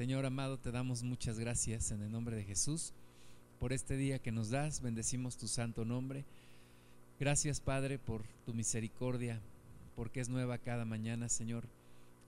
[0.00, 2.94] Señor amado, te damos muchas gracias en el nombre de Jesús
[3.58, 4.80] por este día que nos das.
[4.80, 6.24] Bendecimos tu santo nombre.
[7.18, 9.42] Gracias, Padre, por tu misericordia,
[9.96, 11.68] porque es nueva cada mañana, Señor.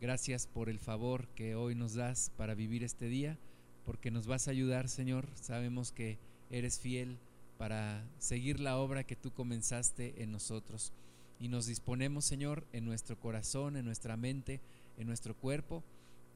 [0.03, 3.39] Gracias por el favor que hoy nos das para vivir este día,
[3.87, 5.27] porque nos vas a ayudar, Señor.
[5.35, 6.19] Sabemos que
[6.51, 7.17] eres fiel
[7.57, 10.93] para seguir la obra que tú comenzaste en nosotros.
[11.41, 14.61] Y nos disponemos, Señor, en nuestro corazón, en nuestra mente,
[14.99, 15.83] en nuestro cuerpo,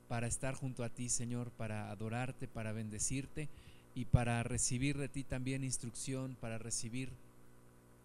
[0.09, 3.49] para estar junto a ti, Señor, para adorarte, para bendecirte
[3.95, 7.11] y para recibir de ti también instrucción, para recibir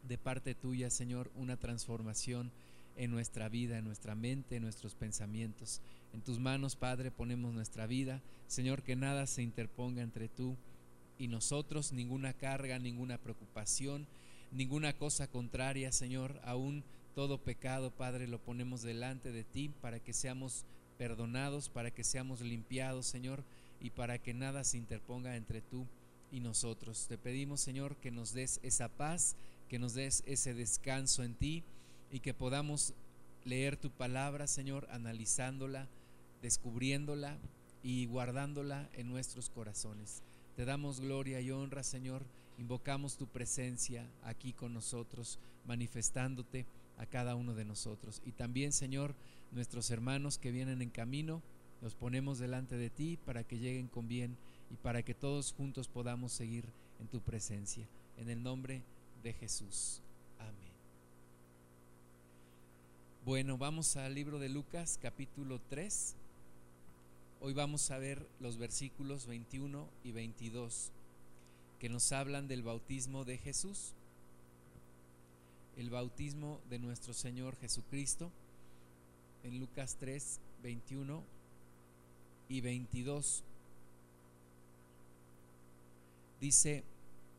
[0.07, 2.52] de parte tuya, Señor, una transformación
[2.98, 5.81] en nuestra vida, en nuestra mente, en nuestros pensamientos.
[6.13, 8.21] En tus manos, Padre, ponemos nuestra vida.
[8.48, 10.57] Señor, que nada se interponga entre tú
[11.18, 14.07] y nosotros, ninguna carga, ninguna preocupación,
[14.52, 16.84] ninguna cosa contraria, Señor, aún
[17.15, 20.65] todo pecado, Padre, lo ponemos delante de ti para que seamos
[21.02, 23.44] perdonados, para que seamos limpiados, Señor,
[23.80, 25.88] y para que nada se interponga entre tú
[26.32, 27.08] y nosotros.
[27.08, 29.35] Te pedimos, Señor, que nos des esa paz,
[29.68, 31.63] que nos des ese descanso en ti
[32.12, 32.93] y que podamos
[33.46, 35.88] leer tu palabra, Señor, analizándola,
[36.43, 37.36] descubriéndola
[37.82, 40.21] y guardándola en nuestros corazones.
[40.55, 42.21] Te damos gloria y honra, Señor.
[42.60, 46.68] Invocamos tu presencia aquí con nosotros, manifestándote
[47.02, 48.21] a cada uno de nosotros.
[48.26, 49.16] Y también, Señor,
[49.52, 51.41] nuestros hermanos que vienen en camino,
[51.82, 54.38] los ponemos delante de ti para que lleguen con bien
[54.70, 56.66] y para que todos juntos podamos seguir
[56.99, 57.88] en tu presencia.
[58.18, 58.84] En el nombre
[59.24, 60.02] de Jesús.
[60.38, 60.71] Amén.
[63.26, 66.16] Bueno, vamos al libro de Lucas capítulo 3.
[67.41, 70.91] Hoy vamos a ver los versículos 21 y 22
[71.80, 73.96] que nos hablan del bautismo de Jesús,
[75.78, 78.31] el bautismo de nuestro Señor Jesucristo,
[79.44, 81.24] en Lucas 3, 21
[82.50, 83.44] y 22.
[86.40, 86.84] Dice,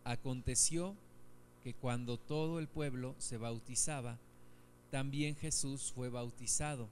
[0.05, 0.95] aconteció
[1.63, 4.19] que cuando todo el pueblo se bautizaba,
[4.91, 6.89] también Jesús fue bautizado,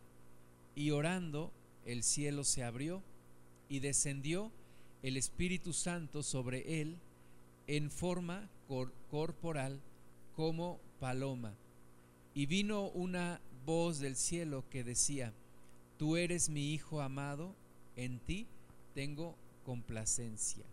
[0.74, 1.50] y orando
[1.84, 3.02] el cielo se abrió
[3.68, 4.50] y descendió
[5.02, 6.96] el Espíritu Santo sobre él
[7.66, 8.48] en forma
[9.10, 9.80] corporal
[10.36, 11.54] como paloma.
[12.34, 15.32] Y vino una voz del cielo que decía,
[15.98, 17.54] Tú eres mi Hijo amado,
[17.96, 18.46] en ti
[18.94, 19.34] tengo
[19.64, 20.64] complacencia.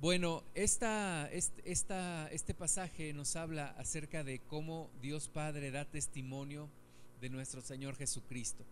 [0.00, 6.68] Bueno, esta, esta, este pasaje nos habla acerca de cómo Dios Padre da testimonio
[7.20, 8.64] de nuestro Señor Jesucristo.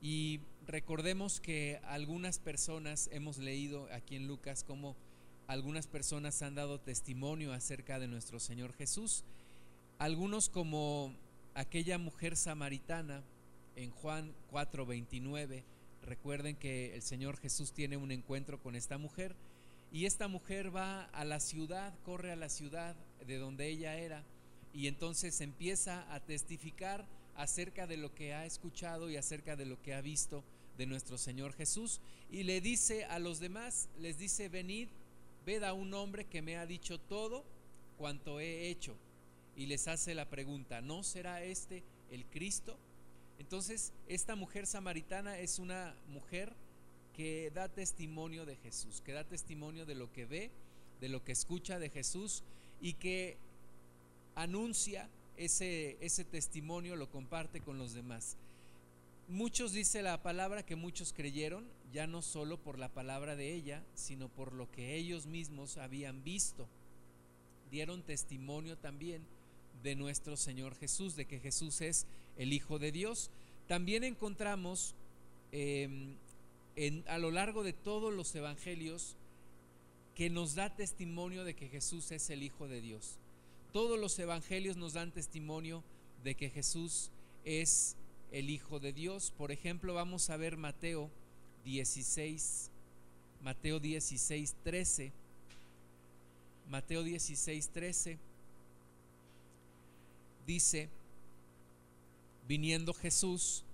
[0.00, 4.96] Y recordemos que algunas personas hemos leído aquí en Lucas cómo
[5.46, 9.24] algunas personas han dado testimonio acerca de nuestro Señor Jesús.
[9.98, 11.14] Algunos como
[11.54, 13.22] aquella mujer samaritana
[13.76, 15.62] en Juan 4:29.
[16.02, 19.34] Recuerden que el Señor Jesús tiene un encuentro con esta mujer
[19.92, 22.96] y esta mujer va a la ciudad, corre a la ciudad
[23.26, 24.24] de donde ella era
[24.72, 29.80] y entonces empieza a testificar acerca de lo que ha escuchado y acerca de lo
[29.82, 30.42] que ha visto
[30.76, 32.00] de nuestro Señor Jesús.
[32.30, 34.88] Y le dice a los demás, les dice, venid,
[35.46, 37.44] ved a un hombre que me ha dicho todo
[37.96, 38.96] cuanto he hecho.
[39.56, 42.76] Y les hace la pregunta, ¿no será este el Cristo?
[43.38, 46.52] Entonces, esta mujer samaritana es una mujer
[47.16, 50.50] que da testimonio de Jesús, que da testimonio de lo que ve,
[51.00, 52.42] de lo que escucha de Jesús
[52.80, 53.36] y que
[54.34, 58.36] anuncia ese, ese testimonio lo comparte con los demás.
[59.28, 63.82] Muchos dice la palabra que muchos creyeron, ya no solo por la palabra de ella,
[63.94, 66.66] sino por lo que ellos mismos habían visto.
[67.70, 69.22] Dieron testimonio también
[69.82, 73.30] de nuestro Señor Jesús, de que Jesús es el Hijo de Dios.
[73.68, 74.94] También encontramos
[75.52, 76.16] em,
[76.76, 79.16] en, a lo largo de todos los evangelios
[80.14, 83.18] que nos da testimonio de que Jesús es el Hijo de Dios.
[83.72, 85.84] Todos los evangelios nos dan testimonio
[86.24, 87.10] de que Jesús
[87.44, 87.96] es
[88.32, 89.32] el Hijo de Dios.
[89.36, 91.10] Por ejemplo, vamos a ver Mateo
[91.66, 92.70] 16,
[93.42, 95.12] Mateo 16, 13.
[96.70, 98.18] Mateo 16, 13
[100.46, 100.88] dice,
[102.46, 103.64] viniendo Jesús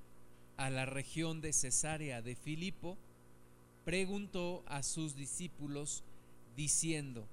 [0.56, 2.96] a la región de Cesarea de Filipo,
[3.84, 6.02] preguntó a sus discípulos
[6.56, 7.26] diciendo,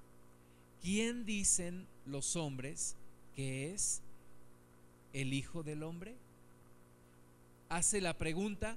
[0.82, 2.96] ¿quién dicen los hombres
[3.34, 4.02] que es
[5.14, 6.16] el Hijo del Hombre?
[7.70, 8.76] Hace la pregunta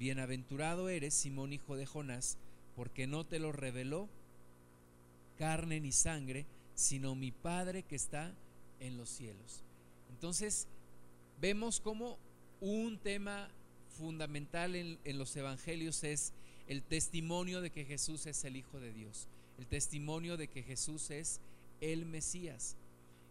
[0.00, 2.38] Bienaventurado eres, Simón, hijo de Jonás,
[2.74, 4.08] porque no te lo reveló
[5.38, 8.32] carne ni sangre, sino mi Padre que está
[8.80, 9.62] en los cielos.
[10.08, 10.66] Entonces,
[11.38, 12.16] vemos como
[12.62, 13.50] un tema
[13.98, 16.32] fundamental en, en, los evangelios es
[16.66, 21.10] el testimonio de que Jesús es el Hijo de Dios, el testimonio de que Jesús
[21.10, 21.40] es
[21.82, 22.74] el Mesías.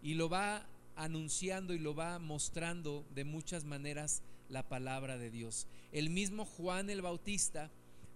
[0.03, 0.67] Y lo va
[0.99, 5.65] anunciando y lo va mostrando de muchas maneras la palabra de Dios.
[5.91, 7.71] El mismo Juan el Bautista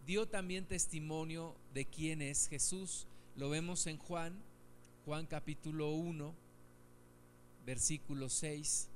[0.05, 3.07] dio también testimonio de quién es Jesús.
[3.37, 4.33] Lo vemos en Juan,
[5.05, 6.33] Juan capítulo 1,
[7.65, 8.89] versículo 6.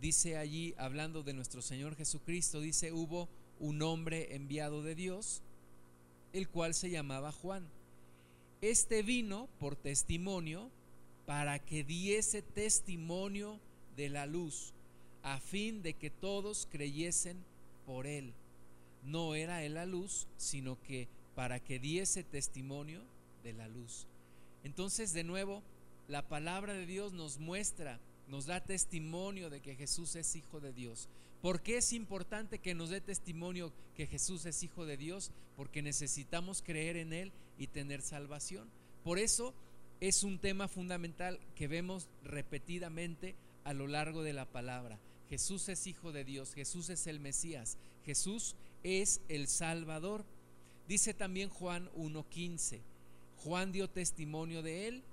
[0.00, 5.42] Dice allí, hablando de nuestro Señor Jesucristo, dice, hubo un hombre enviado de Dios,
[6.32, 7.68] el cual se llamaba Juan.
[8.60, 10.70] Este vino por testimonio
[11.26, 13.58] para que diese testimonio
[13.96, 14.72] de la luz,
[15.22, 17.36] a fin de que todos creyesen
[17.86, 18.32] por él.
[19.04, 23.02] No era él la luz, sino que para que diese testimonio
[23.42, 24.06] de la luz.
[24.64, 25.62] Entonces, de nuevo,
[26.08, 27.98] la palabra de Dios nos muestra,
[28.28, 31.08] nos da testimonio de que Jesús es hijo de Dios.
[31.40, 35.32] ¿Por qué es importante que nos dé testimonio que Jesús es hijo de Dios?
[35.56, 38.68] Porque necesitamos creer en Él y tener salvación.
[39.02, 39.52] Por eso
[40.02, 44.98] es un tema fundamental que vemos repetidamente a lo largo de la palabra.
[45.30, 50.24] Jesús es hijo de Dios, Jesús es el Mesías, Jesús es el Salvador.
[50.88, 52.80] Dice también Juan 1.15,
[53.44, 55.04] Juan dio testimonio de él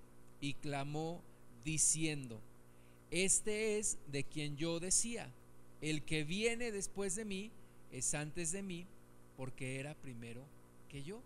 [0.42, 1.22] y clamó
[1.64, 2.42] diciendo,
[3.12, 5.30] este es de quien yo decía,
[5.82, 7.52] el que viene después de mí
[7.92, 8.88] es antes de mí
[9.38, 10.42] porque era primero
[10.90, 11.22] que yo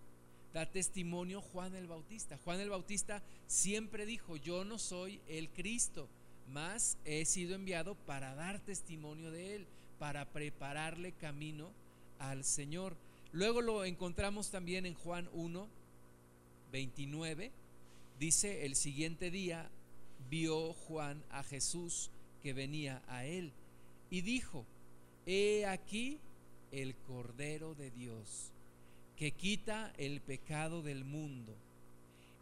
[0.54, 2.38] da testimonio Juan el Bautista.
[2.44, 6.08] Juan el Bautista siempre dijo, yo no soy el Cristo,
[6.48, 9.68] mas he sido enviado para dar testimonio de él,
[10.00, 11.72] para prepararle camino
[12.20, 12.96] al Señor.
[13.32, 15.68] Luego lo encontramos también en Juan 1,
[16.72, 17.52] 29.
[18.20, 19.70] Dice, el siguiente día
[20.30, 22.12] vio Juan a Jesús
[22.44, 23.52] que venía a él
[24.12, 24.66] y dijo,
[25.26, 26.20] he aquí
[26.72, 28.52] el Cordero de Dios
[29.18, 31.56] que quita el pecado del mundo.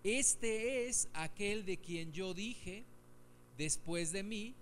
[0.03, 2.83] Este es aquel de quien yo dije,
[3.57, 4.55] después de mí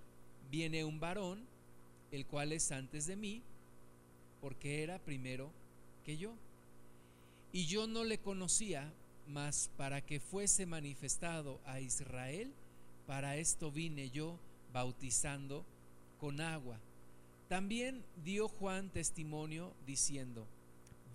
[0.51, 1.45] viene un varón,
[2.11, 3.41] el cual es antes de mí,
[4.41, 5.51] porque era primero
[6.03, 6.33] que yo.
[7.53, 8.91] Y yo no le conocía,
[9.27, 12.51] mas para que fuese manifestado a Israel,
[13.07, 14.37] para esto vine yo
[14.73, 15.65] bautizando
[16.19, 16.79] con agua.
[17.47, 20.45] También dio Juan testimonio diciendo,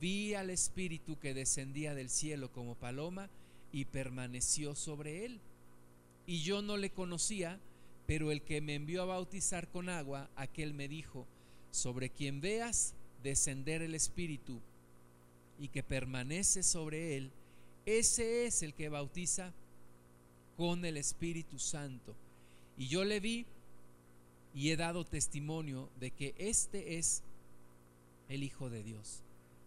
[0.05, 3.31] vi al Espíritu que descendía del cielo como paloma
[3.73, 5.41] y permaneció sobre él.
[6.27, 7.59] Y yo no le conocía,
[8.07, 11.27] pero el que me envió a bautizar con agua, aquel me dijo,
[11.71, 12.93] sobre quien veas
[13.23, 14.61] descender el Espíritu
[15.59, 17.31] y que permanece sobre él,
[17.87, 19.55] ese es el que bautiza
[20.59, 22.15] con el Espíritu Santo.
[22.77, 23.47] Y yo le vi
[24.55, 27.23] y he dado testimonio de que este es
[28.29, 29.24] el Hijo de Dios.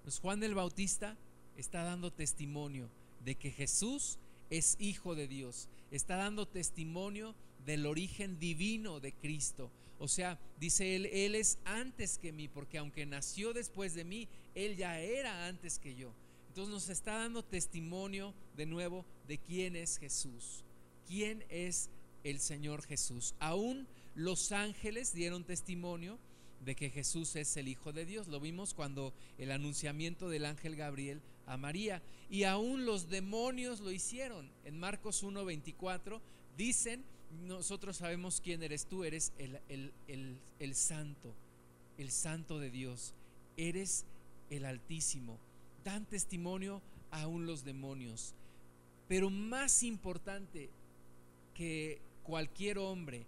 [0.08, 1.18] Pues Juan el Bautista
[1.58, 2.90] está dando testimonio
[3.26, 7.36] de que Jesús es hijo de Dios, está dando testimonio
[7.66, 9.70] del origen divino de Cristo.
[10.00, 14.30] O sea, dice él, Él es antes que mí, porque aunque nació después de mí,
[14.56, 16.14] Él ya era antes que yo.
[16.48, 20.64] Entonces nos está dando testimonio de nuevo de quién es Jesús,
[21.06, 21.90] quién es
[22.24, 23.36] el Señor Jesús.
[23.40, 23.86] Aún
[24.16, 26.18] los ángeles dieron testimonio
[26.66, 28.28] de que Jesús es el Hijo de Dios.
[28.28, 32.02] Lo vimos cuando el anunciamiento del ángel Gabriel a María.
[32.30, 34.50] Y aún los demonios lo hicieron.
[34.66, 36.20] En Marcos 1.24
[36.58, 37.04] dicen,
[37.46, 41.34] nosotros sabemos quién eres tú, eres el, el, el santo,
[41.98, 43.14] el santo de Dios.
[43.56, 44.06] Eres
[44.50, 45.38] el altísimo.
[45.84, 48.34] Dan testimonio aún los demonios.
[49.08, 50.70] Pero más importante
[51.54, 53.26] que cualquier hombre,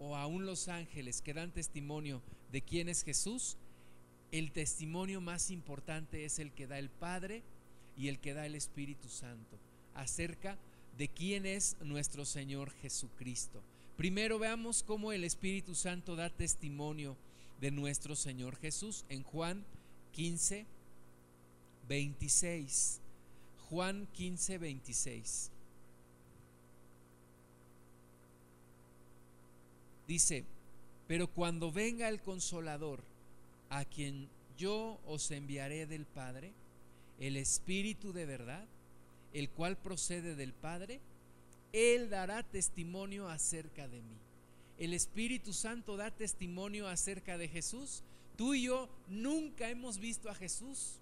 [0.00, 3.56] o aún los ángeles que dan testimonio de quién es Jesús,
[4.32, 7.42] el testimonio más importante es el que da el Padre
[7.96, 9.58] y el que da el Espíritu Santo
[9.94, 10.58] acerca
[10.96, 13.62] de quién es nuestro Señor Jesucristo.
[13.96, 17.16] Primero veamos cómo el Espíritu Santo da testimonio
[17.60, 19.64] de nuestro Señor Jesús en Juan
[20.12, 20.64] 15,
[21.88, 23.00] 26.
[23.68, 25.50] Juan 15, 26.
[30.10, 30.44] Dice,
[31.06, 33.00] pero cuando venga el consolador,
[33.68, 36.52] a quien yo os enviaré del Padre,
[37.20, 38.66] el Espíritu de verdad,
[39.32, 40.98] el cual procede del Padre,
[41.72, 44.16] Él dará testimonio acerca de mí.
[44.80, 48.02] El Espíritu Santo da testimonio acerca de Jesús.
[48.36, 50.98] Tú y yo nunca hemos visto a Jesús.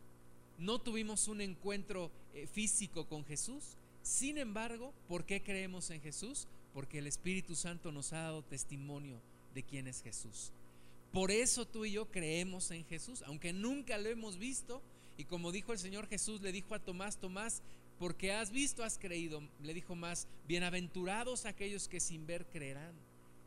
[0.58, 3.78] No tuvimos un encuentro eh, físico con Jesús.
[4.02, 6.46] Sin embargo, ¿por qué creemos en Jesús?
[6.78, 9.20] Porque el Espíritu Santo nos ha dado testimonio
[9.52, 10.52] de quién es Jesús.
[11.12, 14.80] Por eso tú y yo creemos en Jesús, aunque nunca lo hemos visto.
[15.16, 17.62] Y como dijo el Señor Jesús, le dijo a Tomás, Tomás,
[17.98, 19.42] porque has visto, has creído.
[19.60, 22.94] Le dijo más, bienaventurados aquellos que sin ver creerán.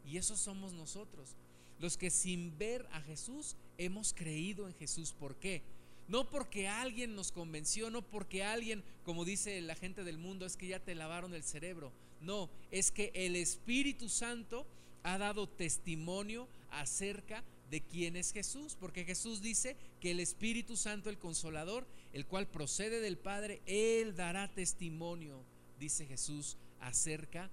[0.05, 1.37] Y esos somos nosotros,
[1.79, 5.13] los que sin ver a Jesús hemos creído en Jesús.
[5.17, 5.61] ¿Por qué?
[6.09, 10.57] No porque alguien nos convenció, no porque alguien, como dice la gente del mundo, es
[10.57, 11.93] que ya te lavaron el cerebro.
[12.21, 14.65] No, es que el Espíritu Santo
[15.03, 21.09] ha dado testimonio acerca de quién es Jesús, porque Jesús dice que el Espíritu Santo,
[21.09, 25.41] el consolador, el cual procede del Padre, Él dará testimonio,
[25.79, 27.49] dice Jesús, acerca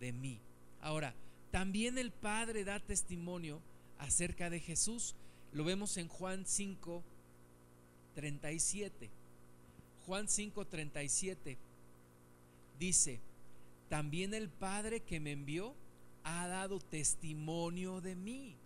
[0.00, 0.40] de mí.
[0.80, 1.14] Ahora,
[1.52, 3.60] también el Padre da testimonio
[3.98, 5.14] acerca de Jesús.
[5.52, 7.02] Lo vemos en Juan 5,
[8.14, 9.10] 37.
[10.06, 11.56] Juan 5, 37
[12.78, 13.20] dice,
[13.92, 15.74] también el Padre que me envió
[16.24, 18.56] ha dado testimonio de mí.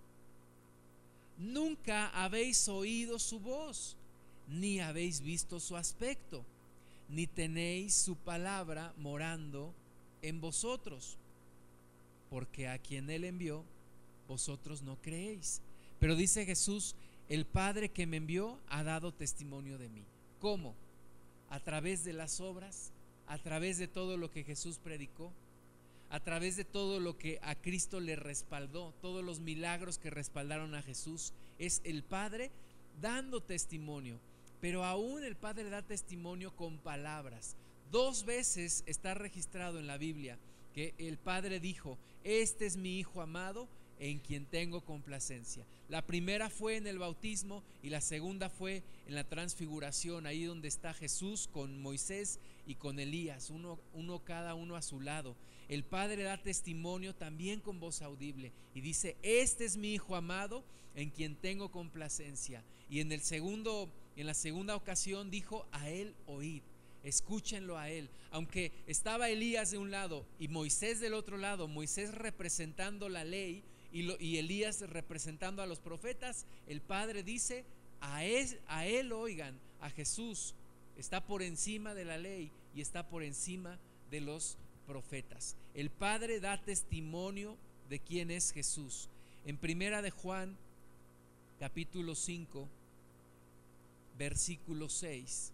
[1.37, 3.97] Nunca habéis oído su voz,
[4.47, 6.45] ni habéis visto su aspecto,
[7.09, 9.75] ni tenéis su palabra morando
[10.23, 11.19] en vosotros,
[12.31, 13.65] porque a quien él envió,
[14.29, 15.61] vosotros no creéis.
[15.99, 16.95] Pero dice Jesús,
[17.29, 20.05] el Padre que me envió ha dado testimonio de mí.
[20.39, 20.77] ¿Cómo?
[21.51, 22.93] A través de las obras,
[23.27, 25.33] a través de todo lo que Jesús predicó,
[26.11, 30.75] a través de todo lo que a Cristo le respaldó, todos los milagros que respaldaron
[30.75, 32.51] a Jesús, es el Padre
[33.01, 34.21] dando testimonio.
[34.61, 37.57] Pero aún el Padre da testimonio con palabras.
[37.91, 40.39] Dos veces está registrado en la Biblia
[40.75, 45.65] que el Padre dijo, este es mi Hijo amado en quien tengo complacencia.
[45.89, 50.69] La primera fue en el bautismo y la segunda fue en la transfiguración, ahí donde
[50.69, 55.37] está Jesús con Moisés y con Elías, uno, uno cada uno a su lado.
[55.69, 60.65] El Padre da testimonio también con voz audible y dice, este es mi Hijo amado
[60.95, 62.63] en quien tengo complacencia.
[62.89, 66.63] Y en el segundo, en la segunda ocasión dijo, a él oíd
[67.07, 68.11] escúchenlo a él.
[68.33, 73.63] Aunque estaba Elías de un lado y Moisés del otro lado, Moisés representando la ley,
[73.97, 77.65] y, Elías representando a los profetas, el Padre dice,
[78.01, 80.55] a él, oigan, a Jesús,
[80.97, 83.79] está por encima de la ley y está por encima
[84.11, 85.57] de los profetas.
[85.75, 87.57] El Padre da testimonio
[87.89, 89.09] de quién es Jesús.
[89.47, 90.57] En primera de Juan,
[91.59, 92.69] capítulo 5,
[94.19, 95.53] versículo 6,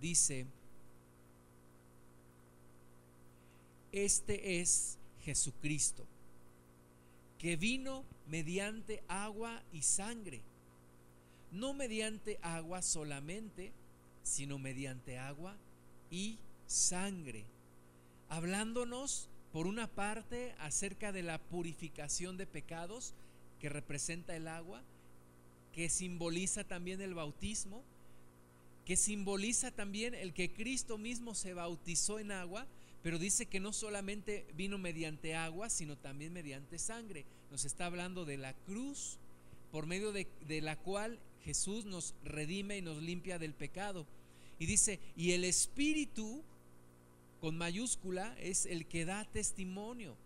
[0.00, 0.46] dice,
[3.92, 6.06] este es Jesucristo,
[7.36, 10.40] que vino mediante agua y sangre,
[11.50, 13.72] no mediante agua solamente,
[14.22, 15.56] sino mediante agua
[16.12, 17.44] y sangre,
[18.28, 23.12] hablándonos por una parte acerca de la purificación de pecados
[23.58, 24.80] que representa el agua,
[25.72, 27.82] que simboliza también el bautismo,
[28.84, 32.68] que simboliza también el que Cristo mismo se bautizó en agua,
[33.06, 37.24] pero dice que no solamente vino mediante agua, sino también mediante sangre.
[37.52, 39.18] Nos está hablando de la cruz,
[39.70, 40.26] por medio de,
[40.60, 44.08] la cual Jesús nos redime y nos limpia del pecado.
[44.58, 46.42] Y dice, y el Espíritu,
[47.40, 50.16] con mayúscula, es el que da testimonio,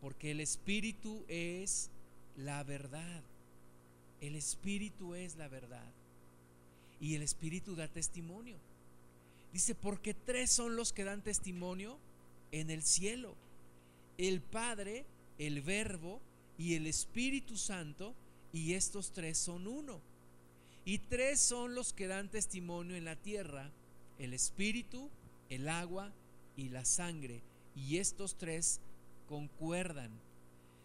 [0.00, 1.90] porque el Espíritu es
[2.34, 3.22] la verdad.
[4.22, 5.92] El Espíritu es la verdad.
[6.98, 8.56] Y el Espíritu da testimonio.
[9.52, 11.98] Dice, porque tres son los que dan testimonio
[12.60, 13.34] en el cielo.
[14.18, 15.04] El Padre,
[15.38, 16.20] el Verbo
[16.56, 18.14] y el Espíritu Santo,
[18.52, 20.00] y estos tres son uno.
[20.84, 23.70] Y tres son los que dan testimonio en la tierra,
[24.18, 25.10] el Espíritu,
[25.50, 26.12] el agua
[26.56, 27.42] y la sangre.
[27.74, 28.80] Y estos tres
[29.28, 30.10] concuerdan.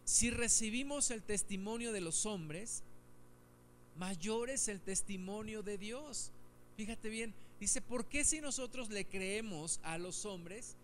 [0.04, 2.84] Si recibimos el testimonio de los hombres,
[3.96, 6.32] mayor es el testimonio de Dios.
[6.76, 10.76] Fíjate bien, dice, ¿por qué si nosotros le creemos a los hombres,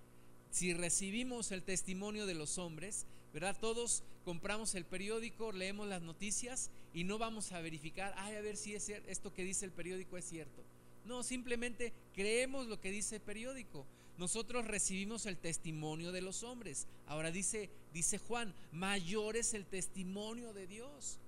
[0.51, 3.57] si recibimos el testimonio de los hombres, ¿verdad?
[3.59, 8.57] Todos compramos el periódico, leemos las noticias y no vamos a verificar, ay, a ver
[8.57, 10.63] si es esto que dice el periódico es cierto.
[11.05, 13.85] No, simplemente creemos lo que dice el periódico.
[14.17, 16.87] Nosotros recibimos el testimonio de los hombres.
[17.05, 21.19] Ahora dice, dice Juan, mayor es el testimonio de Dios.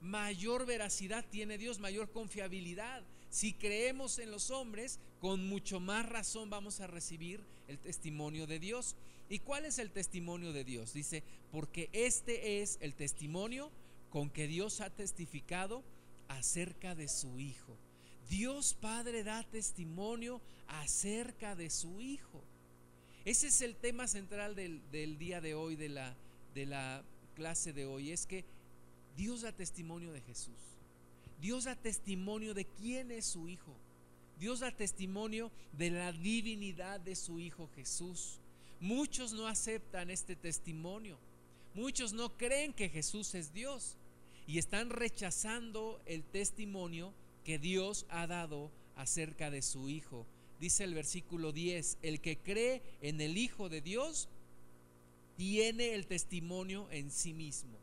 [0.00, 3.02] mayor veracidad tiene Dios, mayor confiabilidad.
[3.32, 8.58] Si creemos en los hombres, con mucho más razón vamos a recibir el testimonio de
[8.58, 8.94] Dios.
[9.30, 10.92] ¿Y cuál es el testimonio de Dios?
[10.92, 13.70] Dice, porque este es el testimonio
[14.10, 15.82] con que Dios ha testificado
[16.28, 17.74] acerca de su Hijo.
[18.28, 22.44] Dios Padre da testimonio acerca de su Hijo.
[23.24, 26.14] Ese es el tema central del, día de hoy, de la,
[26.54, 27.02] de la
[27.34, 28.44] clase de hoy, es que
[29.16, 30.71] Dios da testimonio de Jesús.
[31.42, 33.74] Dios da testimonio de quién es su Hijo.
[34.38, 38.38] Dios da testimonio de la divinidad de su Hijo Jesús.
[38.78, 41.18] Muchos no aceptan este testimonio.
[41.74, 43.96] Muchos no creen que Jesús es Dios
[44.46, 47.12] y están rechazando el testimonio
[47.44, 50.24] que Dios ha dado acerca de su Hijo.
[50.60, 54.28] Dice el versículo 10, el que cree en el Hijo de Dios
[55.36, 57.81] tiene el testimonio en sí mismo.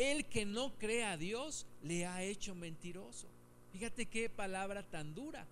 [0.00, 3.28] El que no cree a Dios le ha hecho mentiroso.
[3.70, 5.46] Fíjate qué palabra tan dura.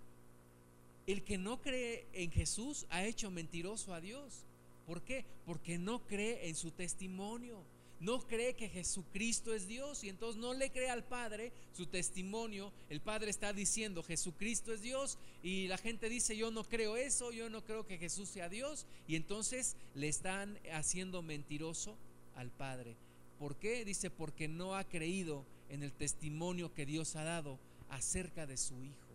[1.06, 4.46] El que no cree en Jesús ha hecho mentiroso a Dios.
[4.86, 5.26] ¿Por qué?
[5.44, 7.62] Porque no cree en su testimonio
[8.00, 12.72] no cree que Jesucristo es Dios y entonces no le cree al Padre su testimonio.
[12.88, 17.32] El Padre está diciendo Jesucristo es Dios y la gente dice yo no creo eso,
[17.32, 21.96] yo no creo que Jesús sea Dios y entonces le están haciendo mentiroso
[22.36, 22.94] al Padre.
[23.38, 23.84] ¿Por qué?
[23.84, 27.58] Dice porque no ha creído en el testimonio que Dios ha dado
[27.90, 29.08] acerca de su Hijo.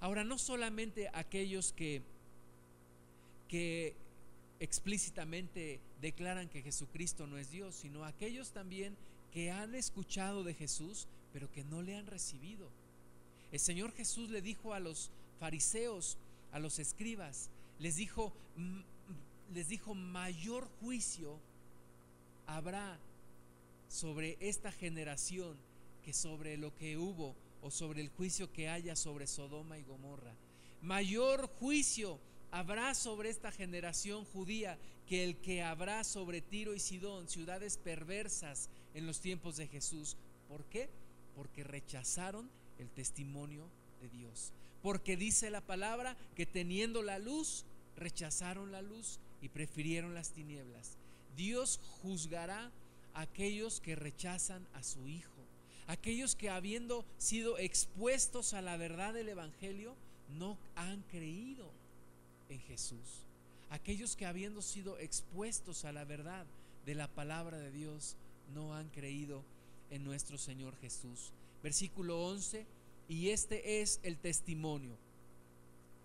[0.00, 2.02] Ahora, no solamente aquellos que,
[3.48, 3.94] que
[4.60, 8.96] explícitamente declaran que Jesucristo no es Dios, sino aquellos también
[9.32, 12.68] que han escuchado de Jesús, pero que no le han recibido.
[13.52, 16.16] El Señor Jesús le dijo a los fariseos,
[16.52, 18.32] a los escribas, les dijo,
[19.54, 21.38] les dijo, mayor juicio
[22.46, 22.98] habrá
[23.88, 25.56] sobre esta generación
[26.04, 30.34] que sobre lo que hubo o sobre el juicio que haya sobre Sodoma y Gomorra.
[30.80, 32.18] Mayor juicio
[32.50, 38.68] habrá sobre esta generación judía que el que habrá sobre Tiro y Sidón, ciudades perversas
[38.94, 40.16] en los tiempos de Jesús.
[40.48, 40.88] ¿Por qué?
[41.34, 43.68] Porque rechazaron el testimonio
[44.00, 44.52] de Dios.
[44.82, 47.64] Porque dice la palabra que teniendo la luz,
[47.96, 50.96] rechazaron la luz y prefirieron las tinieblas.
[51.36, 52.70] Dios juzgará
[53.14, 55.30] aquellos que rechazan a su Hijo,
[55.86, 59.94] aquellos que habiendo sido expuestos a la verdad del Evangelio,
[60.38, 61.70] no han creído
[62.48, 63.24] en Jesús.
[63.70, 66.46] Aquellos que habiendo sido expuestos a la verdad
[66.86, 68.16] de la palabra de Dios,
[68.54, 69.42] no han creído
[69.90, 71.32] en nuestro Señor Jesús.
[71.62, 72.66] Versículo 11,
[73.08, 74.96] y este es el testimonio.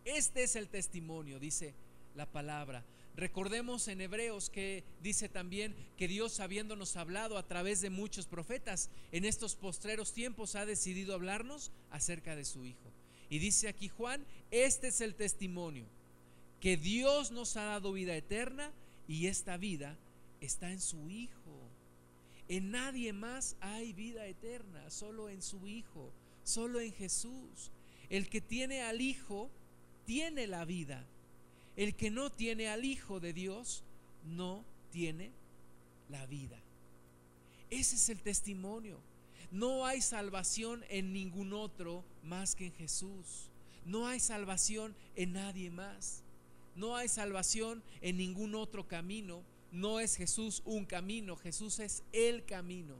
[0.05, 1.73] Este es el testimonio, dice
[2.15, 2.83] la palabra.
[3.15, 8.89] Recordemos en Hebreos que dice también que Dios habiéndonos hablado a través de muchos profetas,
[9.11, 12.91] en estos postreros tiempos ha decidido hablarnos acerca de su Hijo.
[13.29, 15.85] Y dice aquí Juan, este es el testimonio
[16.59, 18.71] que Dios nos ha dado vida eterna
[19.07, 19.97] y esta vida
[20.39, 21.69] está en su Hijo.
[22.47, 27.71] En nadie más hay vida eterna, solo en su Hijo, solo en Jesús.
[28.09, 29.49] El que tiene al Hijo
[30.05, 31.05] tiene la vida.
[31.75, 33.83] El que no tiene al Hijo de Dios
[34.25, 35.31] no tiene
[36.09, 36.59] la vida.
[37.69, 38.99] Ese es el testimonio.
[39.51, 43.49] No hay salvación en ningún otro más que en Jesús.
[43.85, 46.23] No hay salvación en nadie más.
[46.75, 49.43] No hay salvación en ningún otro camino.
[49.71, 52.95] No es Jesús un camino, Jesús es el camino.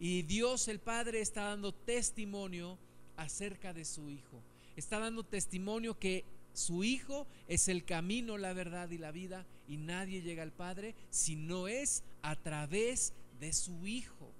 [0.00, 2.78] Y Dios el Padre está dando testimonio
[3.16, 4.42] acerca de su Hijo.
[4.76, 6.24] Está dando testimonio que
[6.58, 9.46] su Hijo es el camino, la verdad y la vida.
[9.68, 14.32] Y nadie llega al Padre si no es a través de su Hijo.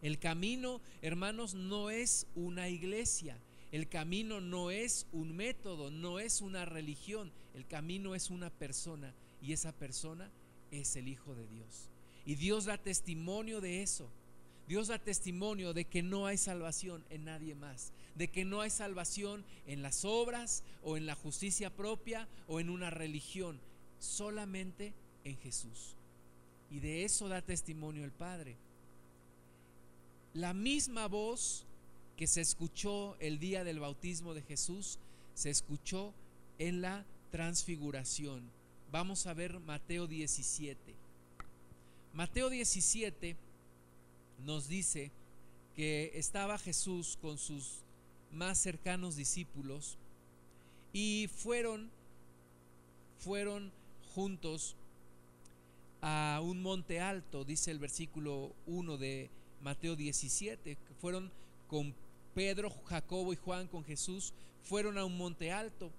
[0.00, 3.36] El camino, hermanos, no es una iglesia.
[3.72, 7.32] El camino no es un método, no es una religión.
[7.54, 10.30] El camino es una persona y esa persona
[10.70, 11.90] es el Hijo de Dios.
[12.24, 14.08] Y Dios da testimonio de eso.
[14.68, 18.68] Dios da testimonio de que no hay salvación en nadie más, de que no hay
[18.68, 23.58] salvación en las obras o en la justicia propia o en una religión,
[23.98, 24.92] solamente
[25.24, 25.96] en Jesús.
[26.70, 28.56] Y de eso da testimonio el Padre.
[30.34, 31.64] La misma voz
[32.18, 34.98] que se escuchó el día del bautismo de Jesús,
[35.34, 36.12] se escuchó
[36.58, 38.42] en la transfiguración.
[38.92, 40.94] Vamos a ver Mateo 17.
[42.12, 43.47] Mateo 17
[44.44, 45.10] nos dice
[45.76, 47.82] que estaba Jesús con sus
[48.32, 49.96] más cercanos discípulos
[50.92, 51.90] y fueron
[53.18, 53.72] fueron
[54.14, 54.76] juntos
[56.00, 59.30] a un monte alto, dice el versículo 1 de
[59.62, 61.30] Mateo 17, que fueron
[61.66, 61.94] con
[62.34, 65.90] Pedro, Jacobo y Juan con Jesús, fueron a un monte alto.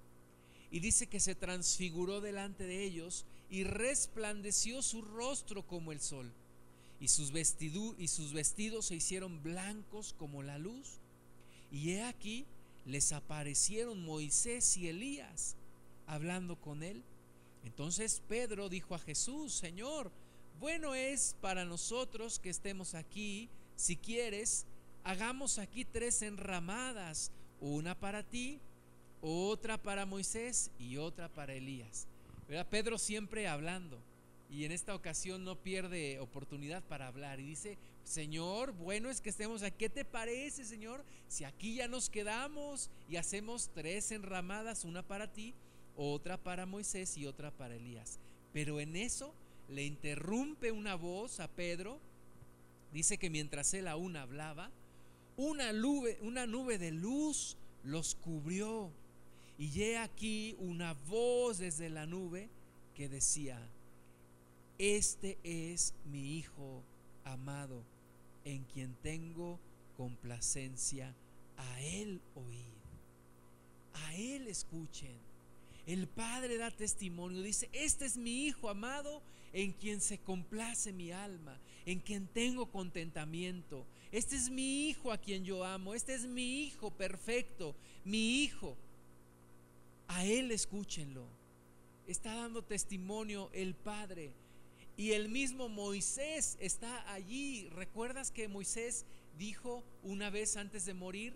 [0.71, 6.31] Y dice que se transfiguró delante de ellos y resplandeció su rostro como el sol.
[6.99, 10.99] Y sus, y sus vestidos se hicieron blancos como la luz.
[11.71, 12.45] Y he aquí,
[12.85, 15.55] les aparecieron Moisés y Elías
[16.07, 17.03] hablando con él.
[17.63, 20.11] Entonces Pedro dijo a Jesús, Señor,
[20.59, 24.65] bueno es para nosotros que estemos aquí, si quieres,
[25.03, 27.31] hagamos aquí tres enramadas,
[27.61, 28.59] una para ti,
[29.21, 32.07] otra para Moisés y otra para Elías.
[32.69, 33.99] Pedro siempre hablando
[34.49, 39.29] y en esta ocasión no pierde oportunidad para hablar y dice, Señor, bueno es que
[39.29, 39.75] estemos aquí.
[39.77, 41.03] ¿Qué te parece, Señor?
[41.27, 45.53] Si aquí ya nos quedamos y hacemos tres enramadas, una para ti,
[45.95, 48.19] otra para Moisés y otra para Elías.
[48.51, 49.33] Pero en eso
[49.69, 51.99] le interrumpe una voz a Pedro.
[52.91, 54.71] Dice que mientras él aún hablaba,
[55.37, 58.89] una nube, una nube de luz los cubrió.
[59.59, 62.49] Y he aquí una voz desde la nube
[62.95, 63.59] que decía,
[64.79, 66.81] este es mi Hijo
[67.25, 67.83] amado,
[68.45, 69.59] en quien tengo
[69.97, 71.13] complacencia,
[71.57, 72.71] a Él oír,
[73.93, 75.17] a Él escuchen.
[75.85, 81.11] El Padre da testimonio, dice, este es mi Hijo amado, en quien se complace mi
[81.11, 83.85] alma, en quien tengo contentamiento.
[84.13, 88.77] Este es mi Hijo a quien yo amo, este es mi Hijo perfecto, mi Hijo.
[90.07, 91.27] A Él escúchenlo.
[92.07, 94.31] Está dando testimonio el Padre
[94.99, 97.69] y el mismo Moisés está allí.
[97.69, 99.05] ¿Recuerdas que Moisés
[99.37, 101.33] dijo una vez antes de morir?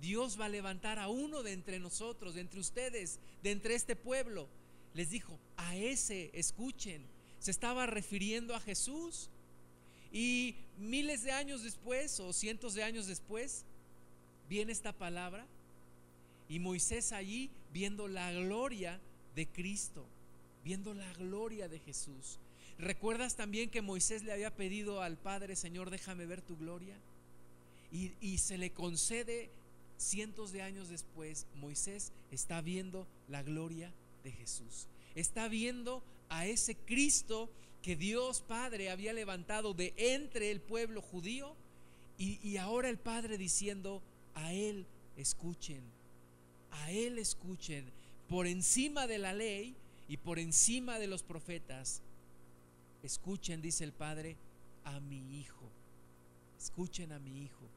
[0.00, 3.96] Dios va a levantar a uno de entre nosotros, de entre ustedes, de entre este
[3.96, 4.48] pueblo.
[4.94, 7.04] Les dijo, a ese escuchen.
[7.38, 9.28] Se estaba refiriendo a Jesús.
[10.10, 13.66] Y miles de años después o cientos de años después,
[14.48, 15.46] viene esta palabra.
[16.48, 18.98] Y Moisés allí viendo la gloria
[19.36, 20.06] de Cristo,
[20.64, 22.38] viendo la gloria de Jesús.
[22.78, 26.96] ¿Recuerdas también que Moisés le había pedido al Padre, Señor, déjame ver tu gloria?
[27.92, 29.50] Y, se le concede
[29.98, 33.92] cientos de años después, Moisés está viendo la gloria
[34.24, 34.86] de Jesús.
[35.14, 37.50] Está viendo a ese Cristo
[37.82, 41.54] que Dios Padre había levantado de entre el pueblo judío
[42.16, 44.00] y, y, ahora el Padre diciendo,
[44.34, 44.86] a Él
[45.18, 45.82] escuchen,
[46.70, 47.84] a Él escuchen,
[48.28, 49.74] por encima de la ley
[50.08, 52.00] y por encima de los profetas,
[53.02, 54.36] Escuchen, dice el Padre,
[54.84, 55.68] a mi Hijo.
[56.58, 57.68] Escuchen a mi Hijo.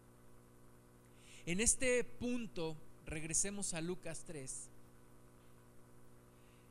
[1.46, 4.70] En este punto, regresemos a Lucas 3.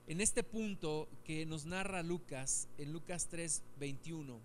[0.06, 4.38] En este punto que nos narra Lucas, en Lucas 3, 21.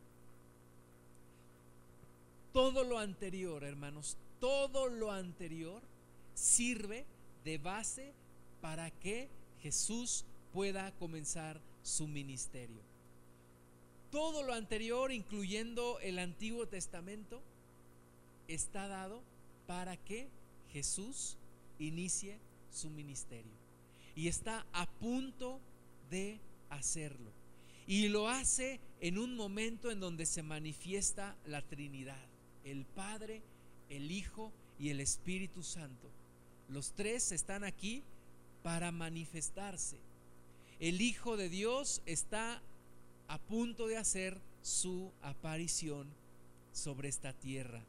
[2.54, 5.82] Todo lo anterior, hermanos, todo lo anterior
[6.34, 7.06] sirve
[7.44, 8.14] de base
[8.62, 9.30] para que
[9.62, 12.89] Jesús pueda comenzar su ministerio.
[14.12, 17.42] Todo lo anterior, incluyendo el Antiguo Testamento,
[18.48, 19.22] está dado
[19.68, 20.28] para que
[20.72, 21.38] Jesús
[21.78, 22.38] inicie
[22.72, 23.52] su ministerio.
[24.16, 25.60] Y está a punto
[26.10, 27.32] de hacerlo.
[27.88, 32.24] Y lo hace en un momento en donde se manifiesta la Trinidad,
[32.64, 33.42] el Padre,
[33.90, 36.08] el Hijo y el Espíritu Santo.
[36.70, 38.04] Los tres están aquí
[38.64, 39.98] para manifestarse.
[40.80, 42.62] El Hijo de Dios está
[43.30, 46.08] a punto de hacer su aparición
[46.74, 47.82] sobre esta tierra.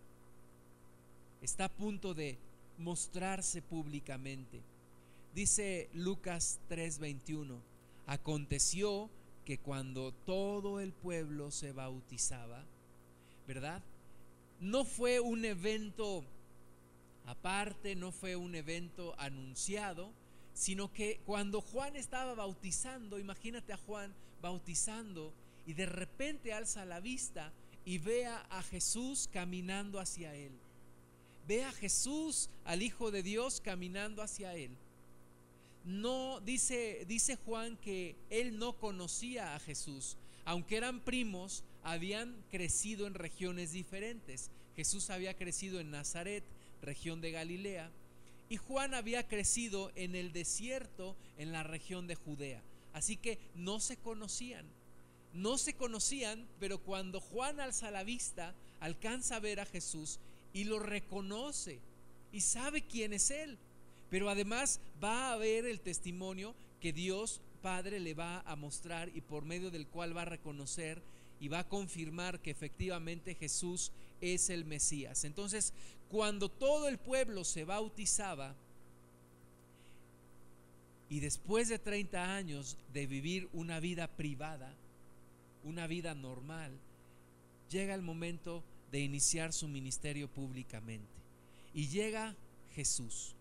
[1.43, 2.39] Está a punto de
[2.79, 4.61] mostrarse públicamente.
[5.35, 7.59] Dice Lucas 3:21,
[8.07, 9.09] aconteció
[9.47, 12.63] que cuando todo el pueblo se bautizaba,
[13.49, 13.83] ¿verdad?
[14.61, 16.23] No fue un evento
[17.25, 20.11] aparte, no fue un evento anunciado,
[20.53, 25.33] sino que cuando Juan estaba bautizando, imagínate a Juan bautizando
[25.67, 27.53] y de repente alza la vista
[27.85, 30.53] y vea a Jesús caminando hacia él.
[31.47, 34.71] Ve a Jesús, al Hijo de Dios, caminando hacia él.
[35.85, 43.07] No dice, dice Juan que él no conocía a Jesús, aunque eran primos, habían crecido
[43.07, 44.51] en regiones diferentes.
[44.77, 46.45] Jesús había crecido en Nazaret,
[46.83, 47.91] región de Galilea,
[48.49, 52.63] y Juan había crecido en el desierto en la región de Judea.
[52.93, 54.67] Así que no se conocían.
[55.33, 60.19] No se conocían, pero cuando Juan alza la vista, alcanza a ver a Jesús
[60.53, 61.79] y lo reconoce
[62.33, 63.57] y sabe quién es Él.
[64.11, 69.21] Pero además va a ver el testimonio que Dios Padre le va a mostrar y
[69.21, 71.01] por medio del cual va a reconocer
[71.41, 75.25] y va a confirmar que efectivamente Jesús es el Mesías.
[75.25, 75.73] Entonces,
[76.11, 78.55] cuando todo el pueblo se bautizaba,
[81.11, 84.73] y después de 30 años de vivir una vida privada,
[85.65, 86.71] una vida normal,
[87.69, 91.11] llega el momento de iniciar su ministerio públicamente.
[91.75, 92.37] Y llega
[92.77, 93.35] Jesús.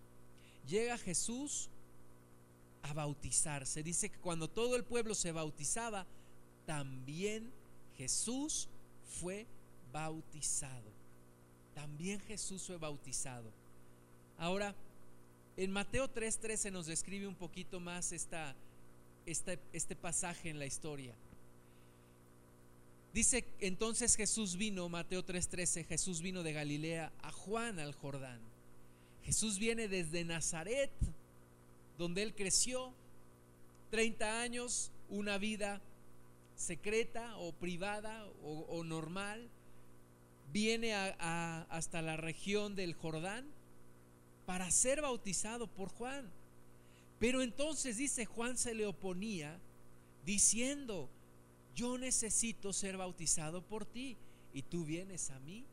[0.68, 1.70] Llega Jesús
[2.82, 3.84] a bautizarse.
[3.84, 6.08] Dice que cuando todo el pueblo se bautizaba,
[6.66, 7.52] también
[7.98, 8.68] Jesús
[9.20, 9.46] fue
[9.94, 10.90] bautizado.
[11.76, 13.52] También Jesús fue bautizado.
[14.40, 14.74] Ahora,
[15.64, 18.56] en Mateo 3:13 nos describe un poquito más esta,
[19.26, 21.14] este pasaje en la historia.
[23.14, 28.40] Dice entonces Jesús vino, Mateo 3:13, Jesús vino de Galilea a Juan al Jordán.
[29.26, 30.92] Jesús viene desde Nazaret,
[31.98, 32.94] donde él creció,
[33.92, 35.82] 30 años, una vida
[36.56, 39.50] secreta o privada o, normal,
[40.54, 43.59] viene hasta la región del Jordán
[44.50, 46.28] para ser bautizado por Juan.
[47.20, 49.60] Pero entonces dice Juan se le oponía
[50.26, 51.08] diciendo,
[51.76, 54.18] yo necesito ser bautizado por ti
[54.52, 55.66] y tú vienes a mí.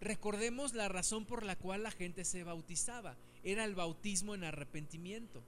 [0.00, 3.16] Recordemos la razón por la cual la gente se bautizaba.
[3.42, 5.42] Era el bautismo en arrepentimiento.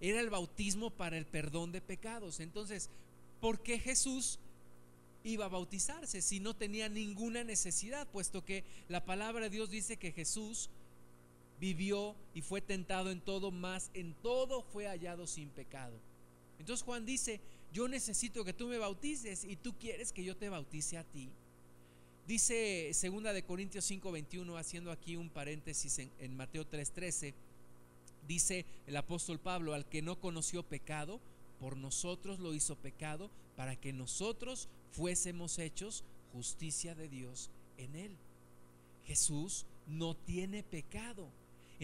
[0.00, 2.40] Era el bautismo para el perdón de pecados.
[2.40, 2.88] Entonces,
[3.38, 4.38] ¿por qué Jesús
[5.24, 8.08] iba a bautizarse si no tenía ninguna necesidad?
[8.08, 10.70] Puesto que la palabra de Dios dice que Jesús
[11.62, 15.94] vivió y fue tentado en todo, más en todo fue hallado sin pecado.
[16.58, 17.40] Entonces Juan dice,
[17.72, 21.28] yo necesito que tú me bautices y tú quieres que yo te bautice a ti.
[22.26, 27.32] Dice segunda de Corintios 5:21 haciendo aquí un paréntesis en, en Mateo 3:13
[28.26, 31.20] dice el apóstol Pablo al que no conoció pecado
[31.60, 38.16] por nosotros lo hizo pecado para que nosotros fuésemos hechos justicia de Dios en él.
[39.04, 41.28] Jesús no tiene pecado.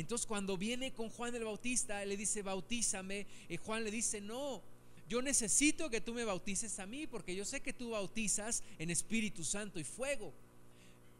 [0.01, 4.21] Entonces cuando viene con Juan el Bautista, él le dice, bautízame, y Juan le dice,
[4.21, 4.63] no,
[5.09, 8.91] yo necesito que tú me bautices a mí porque yo sé que tú bautizas en
[8.91, 10.33] Espíritu Santo y fuego.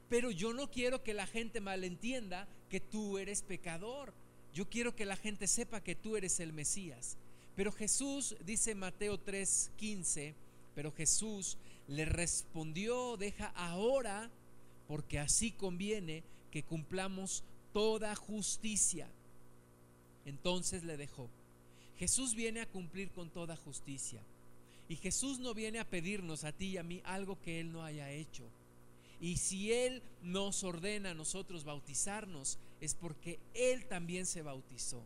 [0.09, 4.12] Pero yo no quiero que la gente malentienda que tú eres pecador.
[4.55, 7.17] Yo quiero que la gente sepa que tú eres el Mesías.
[7.57, 10.35] Pero Jesús, dice Mateo 3:15,
[10.77, 14.31] pero Jesús le respondió, deja ahora,
[14.87, 19.09] porque así conviene que cumplamos toda justicia.
[20.24, 21.28] Entonces le dejó.
[21.98, 24.20] Jesús viene a cumplir con toda justicia.
[24.88, 27.85] Y Jesús no viene a pedirnos a ti y a mí algo que Él no
[27.85, 28.44] haya hecho.
[29.20, 35.02] Y si Él nos ordena a nosotros bautizarnos, es porque Él también se bautizó.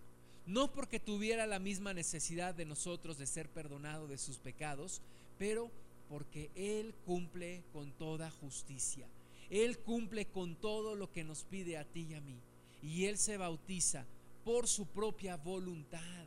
[0.46, 5.00] No porque tuviera la misma necesidad de nosotros de ser perdonado de sus pecados,
[5.38, 5.70] pero
[6.08, 9.06] porque Él cumple con toda justicia.
[9.50, 12.36] Él cumple con todo lo que nos pide a ti y a mí.
[12.82, 14.04] Y Él se bautiza
[14.44, 16.26] por su propia voluntad.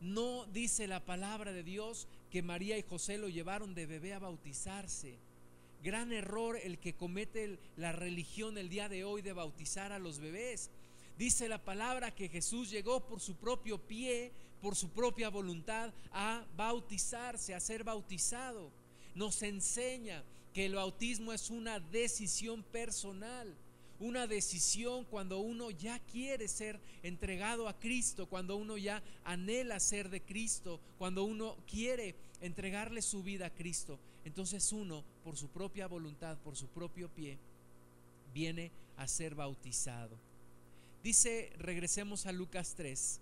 [0.00, 4.18] No dice la palabra de Dios que María y José lo llevaron de bebé a
[4.18, 5.16] bautizarse.
[5.82, 10.18] Gran error el que comete la religión el día de hoy de bautizar a los
[10.18, 10.70] bebés.
[11.18, 16.44] Dice la palabra que Jesús llegó por su propio pie, por su propia voluntad, a
[16.56, 18.70] bautizarse, a ser bautizado.
[19.14, 23.54] Nos enseña que el bautismo es una decisión personal
[24.00, 30.08] una decisión cuando uno ya quiere ser entregado a Cristo, cuando uno ya anhela ser
[30.08, 33.98] de Cristo, cuando uno quiere entregarle su vida a Cristo.
[34.24, 37.38] Entonces uno, por su propia voluntad, por su propio pie,
[38.32, 40.16] viene a ser bautizado.
[41.02, 43.20] Dice, regresemos a Lucas 3.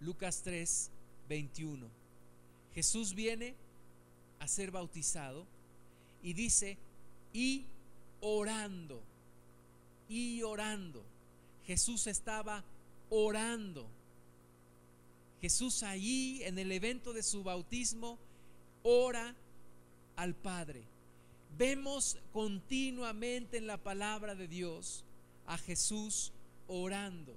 [0.00, 0.90] Lucas 3,
[1.28, 1.86] 21.
[2.74, 3.54] Jesús viene
[4.38, 5.46] a ser bautizado
[6.22, 6.78] y dice,
[7.32, 7.64] y
[8.20, 9.02] orando
[10.08, 11.02] y orando.
[11.64, 12.64] Jesús estaba
[13.10, 13.86] orando.
[15.40, 18.18] Jesús allí en el evento de su bautismo
[18.82, 19.34] ora
[20.16, 20.82] al Padre.
[21.56, 25.04] Vemos continuamente en la palabra de Dios
[25.46, 26.32] a Jesús
[26.66, 27.34] orando.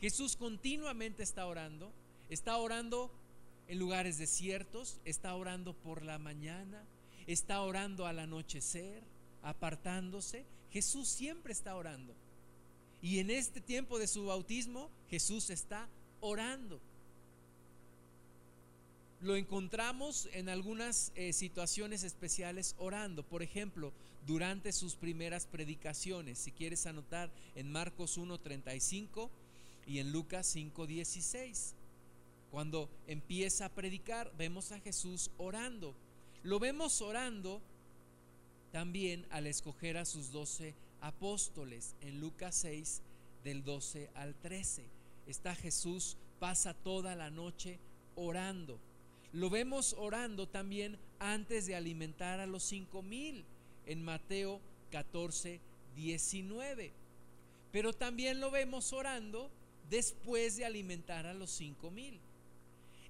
[0.00, 1.90] Jesús continuamente está orando.
[2.28, 3.10] Está orando
[3.68, 6.82] en lugares desiertos, está orando por la mañana,
[7.26, 9.02] está orando al anochecer,
[9.42, 12.14] apartándose, Jesús siempre está orando.
[13.00, 15.88] Y en este tiempo de su bautismo, Jesús está
[16.20, 16.80] orando.
[19.20, 23.22] Lo encontramos en algunas eh, situaciones especiales orando.
[23.24, 23.92] Por ejemplo,
[24.26, 26.38] durante sus primeras predicaciones.
[26.38, 29.30] Si quieres anotar en Marcos 1.35
[29.86, 31.72] y en Lucas 5.16.
[32.50, 35.94] Cuando empieza a predicar, vemos a Jesús orando.
[36.42, 37.60] Lo vemos orando
[38.72, 43.02] también al escoger a sus doce apóstoles en Lucas 6
[43.44, 44.84] del 12 al 13.
[45.26, 47.78] Está Jesús, pasa toda la noche
[48.16, 48.78] orando.
[49.32, 53.44] Lo vemos orando también antes de alimentar a los cinco mil
[53.86, 55.60] en Mateo 14,
[55.96, 56.92] 19.
[57.72, 59.50] Pero también lo vemos orando
[59.90, 62.18] después de alimentar a los cinco mil.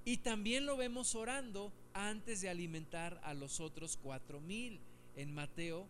[0.05, 4.81] Y también lo vemos orando antes de alimentar a los otros cuatro mil
[5.19, 5.85] en Mateo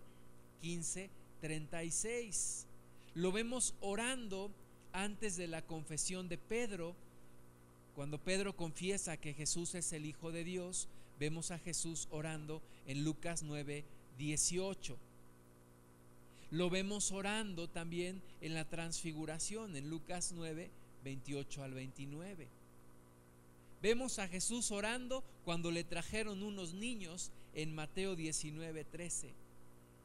[0.62, 1.10] 15,
[1.40, 2.66] 36.
[3.14, 4.50] Lo vemos orando
[4.92, 6.96] antes de la confesión de Pedro.
[7.94, 10.88] Cuando Pedro confiesa que Jesús es el Hijo de Dios,
[11.20, 13.84] vemos a Jesús orando en Lucas 9,
[14.18, 14.96] 18.
[16.50, 20.70] Lo vemos orando también en la transfiguración, en Lucas 9,
[21.04, 22.48] 28 al 29.
[23.82, 29.32] Vemos a Jesús orando cuando le trajeron unos niños en Mateo 19, 13.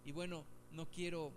[0.05, 1.31] Y bueno, no quiero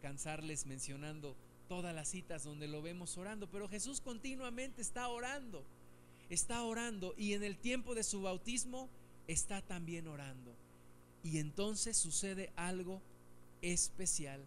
[0.00, 1.34] cansarles mencionando
[1.68, 5.62] todas las citas donde lo vemos orando, pero Jesús continuamente está orando,
[6.28, 8.88] está orando y en el tiempo de su bautismo
[9.28, 10.52] está también orando.
[11.22, 13.00] Y entonces sucede algo
[13.62, 14.44] especial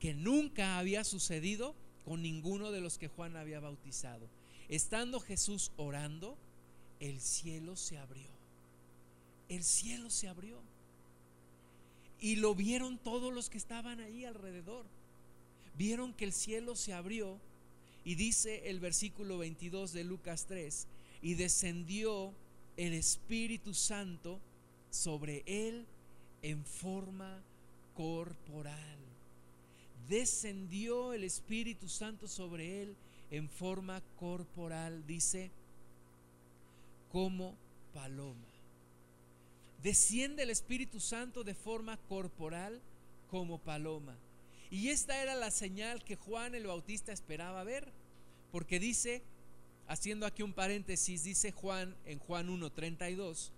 [0.00, 4.26] que nunca había sucedido con ninguno de los que Juan había bautizado.
[4.68, 6.36] Estando Jesús orando,
[6.98, 8.39] el cielo se abrió.
[9.50, 10.58] El cielo se abrió.
[12.20, 14.86] Y lo vieron todos los que estaban ahí alrededor.
[15.76, 17.38] Vieron que el cielo se abrió
[18.04, 20.86] y dice el versículo 22 de Lucas 3,
[21.22, 22.32] y descendió
[22.76, 24.40] el Espíritu Santo
[24.90, 25.86] sobre él
[26.42, 27.42] en forma
[27.94, 28.98] corporal.
[30.08, 32.96] Descendió el Espíritu Santo sobre él
[33.30, 35.50] en forma corporal, dice,
[37.12, 37.54] como
[37.92, 38.49] paloma.
[39.82, 42.80] Desciende el Espíritu Santo de forma corporal
[43.30, 44.16] como paloma.
[44.70, 47.90] Y esta era la señal que Juan el Bautista esperaba ver,
[48.52, 49.22] porque dice,
[49.88, 53.50] haciendo aquí un paréntesis, dice Juan en Juan 1.32,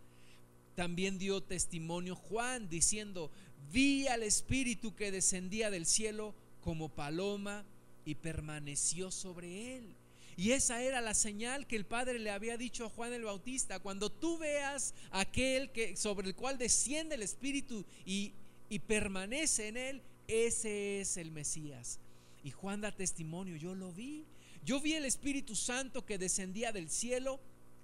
[0.75, 3.31] también dio testimonio Juan diciendo,
[3.73, 7.65] vi al Espíritu que descendía del cielo como paloma
[8.05, 9.95] y permaneció sobre él.
[10.37, 13.81] Y esa era la señal que el Padre le había dicho a Juan el Bautista.
[13.81, 18.33] Cuando tú veas aquel que, sobre el cual desciende el Espíritu y,
[18.69, 21.99] y permanece en él, ese es el Mesías.
[22.43, 24.25] Y Juan da testimonio, yo lo vi.
[24.65, 27.41] Yo vi el Espíritu Santo que descendía del cielo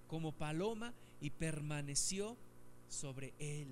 [0.07, 2.37] como paloma y permaneció
[2.89, 3.69] sobre él.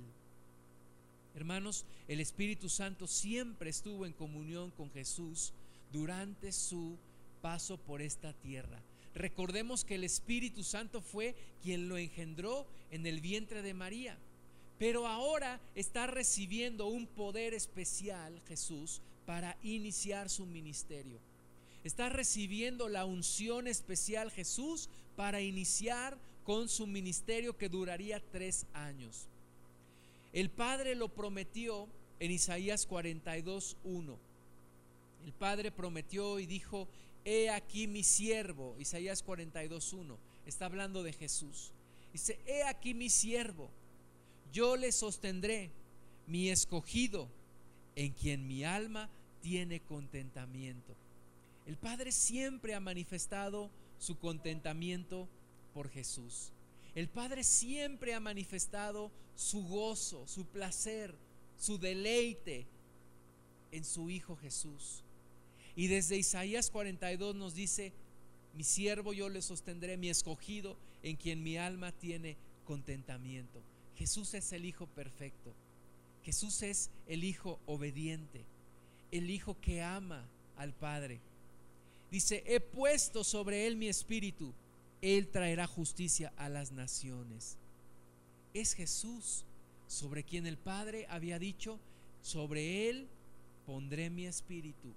[1.35, 5.53] Hermanos, el Espíritu Santo siempre estuvo en comunión con Jesús
[5.93, 6.97] durante su
[7.37, 8.81] paso por esta tierra.
[9.15, 14.19] Recordemos que el Espíritu Santo fue quien lo engendró en el vientre de María.
[14.79, 21.19] Pero ahora está recibiendo un poder especial Jesús para iniciar su ministerio.
[21.83, 29.29] Está recibiendo la unción especial Jesús para iniciar con su ministerio que duraría tres años.
[30.33, 31.89] El Padre lo prometió
[32.21, 34.17] en Isaías 42.1.
[35.25, 36.87] El Padre prometió y dijo,
[37.27, 41.73] he aquí mi siervo, Isaías 42.1, está hablando de Jesús.
[42.13, 43.69] Dice, he aquí mi siervo,
[44.53, 45.73] yo le sostendré,
[46.29, 47.29] mi escogido,
[47.97, 49.11] en quien mi alma
[49.43, 50.95] tiene contentamiento.
[51.67, 55.29] El Padre siempre ha manifestado su contentamiento
[55.75, 56.53] por Jesús.
[56.95, 61.13] El Padre siempre ha manifestado su gozo, su placer,
[61.59, 62.67] su deleite
[63.73, 65.03] en su Hijo Jesús.
[65.77, 67.93] Y desde Isaías 42 nos dice,
[68.55, 73.61] mi siervo yo le sostendré, mi escogido, en quien mi alma tiene contentamiento.
[73.97, 75.53] Jesús es el Hijo perfecto.
[76.25, 78.43] Jesús es el Hijo obediente,
[79.13, 80.25] el Hijo que ama
[80.57, 81.21] al Padre.
[82.11, 84.53] Dice, he puesto sobre él mi espíritu
[85.03, 87.57] él traerá justicia a las naciones.
[88.55, 89.45] Es Jesús
[89.87, 91.79] sobre quien el Padre había dicho,
[92.23, 93.07] sobre Él
[93.67, 94.93] pondré mi espíritu.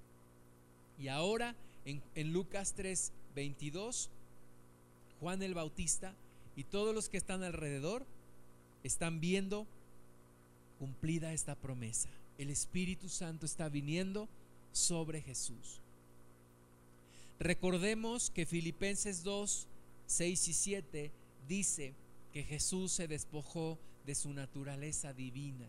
[0.99, 4.09] Y ahora en, Lucas 3, 22,
[5.19, 6.13] Juan el Bautista
[6.55, 8.05] y todos los que están alrededor
[8.83, 9.65] están viendo
[10.77, 12.09] cumplida esta promesa.
[12.37, 14.27] El Espíritu Santo está viniendo
[14.71, 15.81] sobre Jesús.
[17.39, 19.67] Recordemos que Filipenses 2,
[20.07, 21.11] 6 y 7
[21.47, 21.93] dice
[22.33, 25.67] que Jesús se despojó de su naturaleza divina.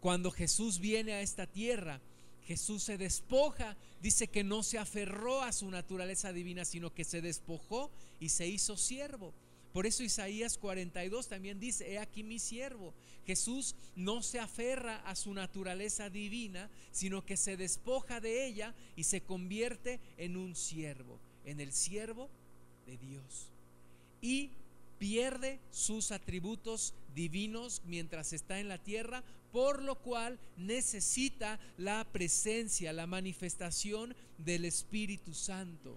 [0.00, 2.00] Cuando Jesús viene a esta tierra,
[2.46, 7.20] Jesús se despoja, dice que no se aferró a su naturaleza divina, sino que se
[7.20, 7.90] despojó
[8.20, 9.32] y se hizo siervo.
[9.72, 12.92] Por eso Isaías 42 también dice, he aquí mi siervo.
[13.26, 19.04] Jesús no se aferra a su naturaleza divina, sino que se despoja de ella y
[19.04, 22.28] se convierte en un siervo, en el siervo
[22.86, 23.48] de Dios.
[24.20, 24.50] Y
[24.98, 32.92] pierde sus atributos divinos mientras está en la tierra, por lo cual necesita la presencia,
[32.92, 35.96] la manifestación del Espíritu Santo.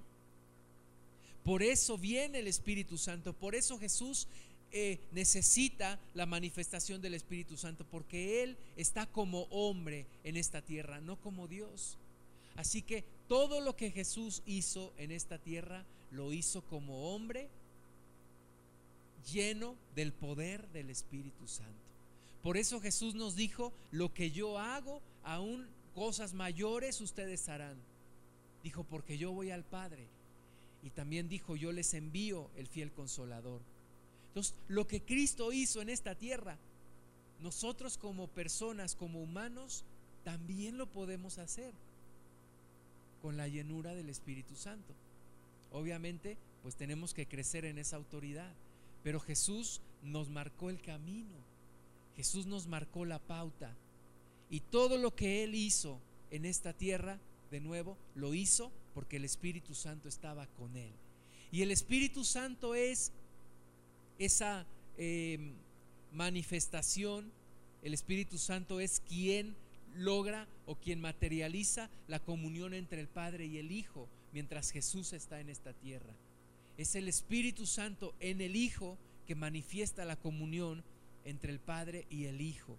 [1.44, 4.28] Por eso viene el Espíritu Santo, por eso Jesús
[4.72, 11.00] eh, necesita la manifestación del Espíritu Santo, porque Él está como hombre en esta tierra,
[11.00, 11.98] no como Dios.
[12.56, 17.48] Así que todo lo que Jesús hizo en esta tierra, lo hizo como hombre
[19.32, 21.85] lleno del poder del Espíritu Santo.
[22.46, 25.66] Por eso Jesús nos dijo, lo que yo hago, aún
[25.96, 27.76] cosas mayores ustedes harán.
[28.64, 30.06] Dijo, porque yo voy al Padre.
[30.84, 33.62] Y también dijo, yo les envío el fiel consolador.
[34.28, 36.56] Entonces, lo que Cristo hizo en esta tierra,
[37.42, 39.84] nosotros como personas, como humanos,
[40.24, 41.74] también lo podemos hacer
[43.24, 44.94] con la llenura del Espíritu Santo.
[45.72, 48.54] Obviamente, pues tenemos que crecer en esa autoridad.
[49.02, 51.55] Pero Jesús nos marcó el camino.
[52.16, 53.76] Jesús nos marcó la pauta.
[54.50, 56.00] Y todo lo que Él hizo
[56.32, 57.20] en esta tierra,
[57.52, 60.94] de nuevo, lo hizo porque el Espíritu Santo estaba con Él.
[61.52, 63.12] Y el Espíritu Santo es
[64.18, 64.66] esa
[64.98, 65.54] em,
[66.12, 67.32] manifestación,
[67.82, 69.56] el Espíritu Santo es quien
[69.96, 75.40] logra o quien materializa la comunión entre el Padre y el Hijo mientras Jesús está
[75.40, 76.14] en esta tierra.
[76.78, 80.84] Es el Espíritu Santo en el Hijo que manifiesta la comunión
[81.26, 82.78] entre el Padre y el Hijo.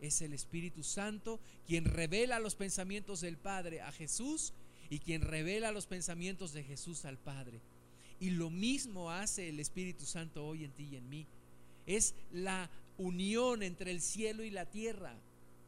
[0.00, 4.52] Es el Espíritu Santo quien revela los pensamientos del Padre a Jesús
[4.90, 7.60] y quien revela los pensamientos de Jesús al Padre.
[8.20, 11.26] Y lo mismo hace el Espíritu Santo hoy en ti y en mí.
[11.86, 15.14] Es la unión entre el cielo y la tierra.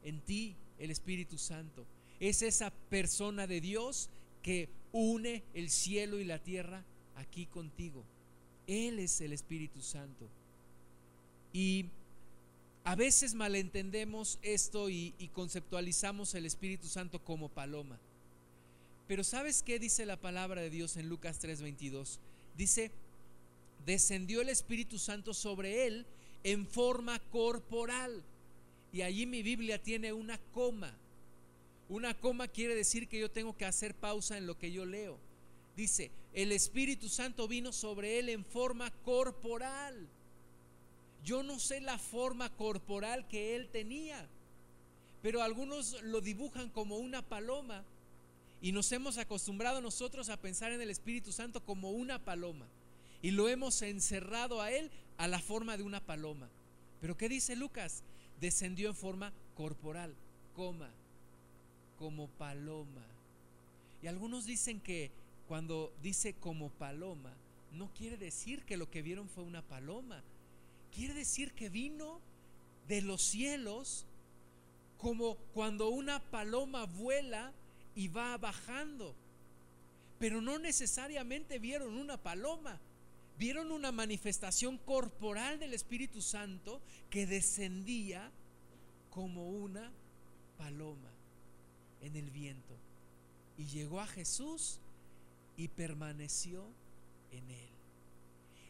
[0.04, 1.86] En ti, el Espíritu Santo.
[2.20, 4.10] Es esa persona de Dios
[4.42, 6.84] que une el cielo y la tierra
[7.16, 8.04] aquí contigo.
[8.66, 10.28] Él es el Espíritu Santo.
[11.54, 11.86] Y
[12.82, 17.98] a veces malentendemos esto y, conceptualizamos el Espíritu Santo como paloma.
[19.06, 22.18] Pero ¿sabes qué dice la palabra de Dios en Lucas 3:22?
[22.58, 22.90] Dice,
[23.86, 26.04] descendió el Espíritu Santo sobre él
[26.42, 28.22] en forma corporal.
[28.92, 30.92] Y allí mi Biblia tiene una coma.
[31.88, 35.18] Una coma quiere decir que yo tengo que hacer pausa en lo que yo leo.
[35.76, 40.08] Dice, el Espíritu Santo vino sobre él en forma corporal.
[41.24, 44.28] Yo no sé la forma corporal que él tenía,
[45.22, 47.82] pero algunos lo dibujan como una paloma
[48.60, 52.66] y nos hemos acostumbrado nosotros a pensar en el Espíritu Santo como una paloma
[53.22, 56.48] y lo hemos encerrado a él a la forma de una paloma.
[57.00, 58.02] Pero ¿qué dice Lucas?
[58.38, 60.14] Descendió en forma corporal,
[60.54, 60.90] coma,
[61.98, 63.04] como paloma.
[64.02, 65.10] Y algunos dicen que
[65.48, 67.32] cuando dice como paloma,
[67.72, 70.22] no quiere decir que lo que vieron fue una paloma.
[70.94, 72.20] Quiere decir que vino
[72.88, 74.06] de los cielos
[74.98, 77.52] como cuando una paloma vuela
[77.94, 79.14] y va bajando.
[80.18, 82.78] Pero no necesariamente vieron una paloma.
[83.38, 86.80] Vieron una manifestación corporal del Espíritu Santo
[87.10, 88.30] que descendía
[89.10, 89.90] como una
[90.56, 91.10] paloma
[92.00, 92.74] en el viento.
[93.58, 94.78] Y llegó a Jesús
[95.56, 96.64] y permaneció
[97.32, 97.68] en él.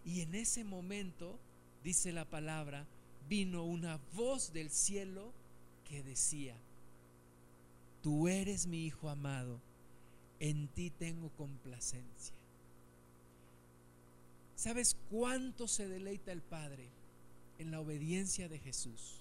[0.06, 1.38] Y en ese momento,
[1.84, 2.86] dice la palabra,
[3.28, 5.32] vino una voz del cielo
[5.88, 6.56] que decía,
[8.02, 9.60] tú eres mi Hijo amado,
[10.40, 12.34] en ti tengo complacencia.
[14.56, 16.88] ¿Sabes cuánto se deleita el Padre
[17.58, 19.20] en la obediencia de Jesús?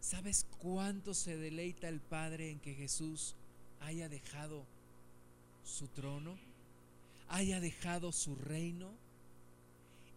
[0.00, 3.34] ¿Sabes cuánto se deleita el Padre en que Jesús
[3.80, 4.64] haya dejado
[5.62, 6.38] su trono,
[7.28, 8.90] haya dejado su reino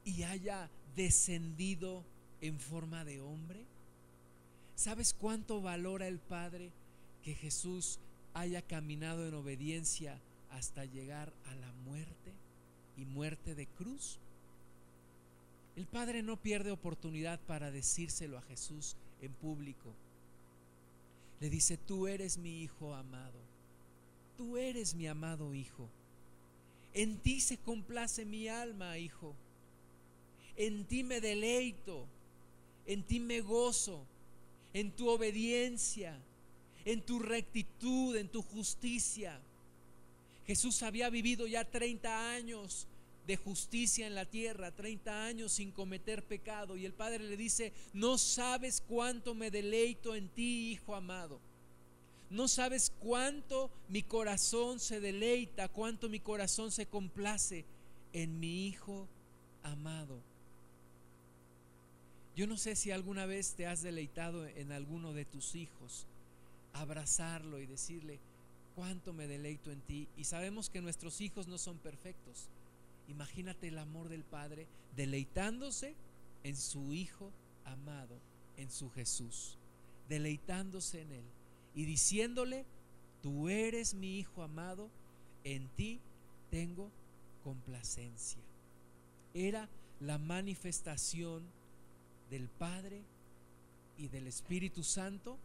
[0.05, 2.03] y haya descendido
[2.41, 3.65] en forma de hombre?
[4.75, 6.71] ¿Sabes cuánto valora el Padre
[7.23, 7.99] que Jesús
[8.33, 10.19] haya caminado en obediencia
[10.51, 12.33] hasta llegar a la muerte
[12.97, 14.19] y muerte de cruz?
[15.75, 19.93] El Padre no pierde oportunidad para decírselo a Jesús en público.
[21.39, 23.53] Le dice, tú eres mi Hijo amado
[24.37, 25.89] tú eres mi amado Hijo.
[26.93, 29.33] En ti se complace mi alma, Hijo.
[30.57, 32.05] En ti me deleito,
[32.85, 34.05] en ti me gozo,
[34.73, 36.17] en tu obediencia,
[36.85, 39.39] en tu rectitud, en tu justicia.
[40.45, 42.87] Jesús había vivido ya 30 años
[43.25, 46.75] de justicia en la tierra, 30 años sin cometer pecado.
[46.75, 51.39] Y el padre le dice, no sabes cuánto me deleito en ti, hijo amado.
[52.29, 57.63] No sabes cuánto mi corazón se deleita, cuánto mi corazón se complace
[58.11, 59.07] en mi hijo
[59.61, 60.32] amado.
[62.35, 66.07] Yo no sé si alguna vez te has deleitado en alguno de tus hijos,
[66.73, 68.19] abrazarlo y decirle,
[68.75, 70.07] cuánto me deleito en ti.
[70.17, 72.49] Y sabemos que nuestros hijos no son perfectos.
[73.07, 74.65] Imagínate el amor del Padre
[74.95, 75.93] deleitándose
[76.43, 77.31] en su Hijo
[77.65, 78.15] amado,
[78.57, 79.57] en su Jesús,
[80.09, 81.23] deleitándose en Él
[81.75, 82.65] y diciéndole,
[83.21, 84.89] tú eres mi Hijo amado,
[85.43, 85.99] en ti
[86.49, 86.89] tengo
[87.43, 88.41] complacencia.
[89.33, 89.67] Era
[89.99, 91.43] la manifestación
[92.29, 93.01] del Padre
[93.97, 95.37] y del Espíritu Santo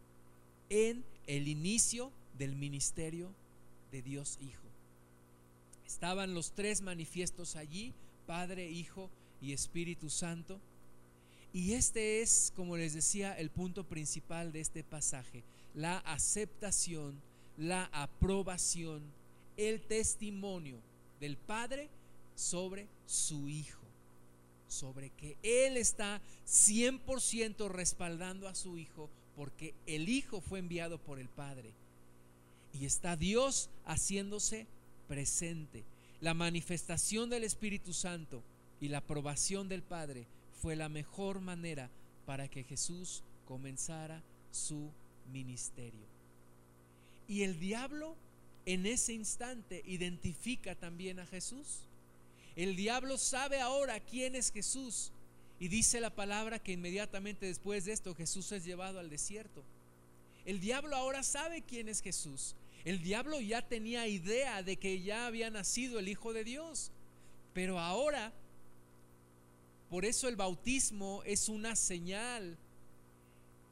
[0.69, 3.31] en el inicio del ministerio
[3.91, 4.63] de Dios Hijo.
[5.85, 7.93] Estaban los tres manifiestos allí,
[8.27, 9.09] Padre, Hijo
[9.41, 10.59] y Espíritu Santo.
[11.51, 17.19] Y este es, como les decía, el punto principal de este pasaje, la aceptación,
[17.57, 19.01] la aprobación,
[19.57, 20.77] el testimonio
[21.19, 21.89] del Padre
[22.35, 23.78] sobre su Hijo,
[24.69, 29.09] sobre que Él está 100% respaldando a su Hijo
[29.39, 31.71] porque el Hijo fue enviado por el Padre.
[32.73, 34.67] Y está Dios haciéndose
[35.07, 35.85] presente.
[36.19, 38.43] La manifestación del Espíritu Santo
[38.81, 40.27] y la aprobación del Padre
[40.61, 41.89] fue la mejor manera
[42.25, 44.91] para que Jesús comenzara su
[45.31, 46.05] ministerio.
[47.29, 48.17] Y el diablo
[48.65, 51.79] en ese instante identifica también a Jesús.
[52.59, 55.13] El diablo sabe ahora quién es Jesús
[55.61, 59.63] y dice la palabra que inmediatamente después de esto Jesús es llevado al desierto.
[60.43, 62.57] El diablo ahora sabe quién es Jesús.
[62.83, 66.91] El diablo ya tenía idea de que ya había nacido el Hijo de Dios.
[67.53, 68.33] Pero ahora,
[69.89, 72.57] por eso el bautismo es una señal.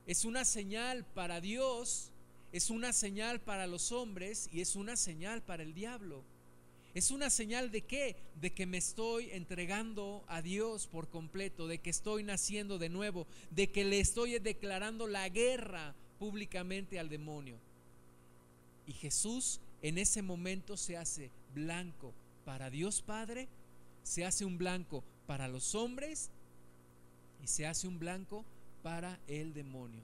[0.05, 2.09] Es una señal para Dios,
[2.53, 6.23] es una señal para los hombres y es una señal para el diablo.
[6.93, 8.15] ¿Es una señal de qué?
[8.41, 13.27] De que me estoy entregando a Dios por completo, de que estoy naciendo de nuevo,
[13.51, 17.57] de que le estoy declarando la guerra públicamente al demonio.
[18.87, 22.13] Y Jesús en ese momento se hace blanco
[22.45, 23.47] para Dios Padre,
[24.03, 26.29] se hace un blanco para los hombres
[27.43, 28.45] y se hace un blanco
[28.81, 30.01] para el demonio,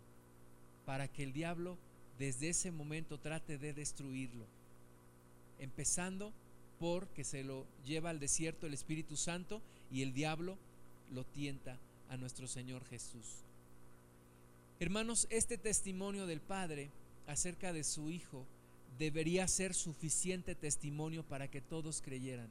[0.86, 1.78] para que el diablo
[2.20, 4.46] desde ese momento trate de destruirlo,
[5.60, 6.34] empezando
[6.84, 10.58] por que se lo lleva al desierto el Espíritu Santo y el diablo
[11.14, 11.80] lo tienta
[12.10, 13.46] a nuestro Señor Jesús.
[14.82, 16.90] Hermanos, este testimonio del Padre
[17.26, 18.46] acerca de su Hijo
[19.00, 22.50] debería ser suficiente testimonio para que todos creyeran.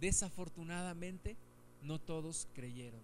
[0.00, 1.36] Desafortunadamente,
[1.82, 3.02] no todos creyeron.